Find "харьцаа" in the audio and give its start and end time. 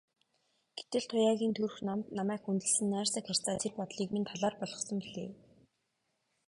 3.27-3.55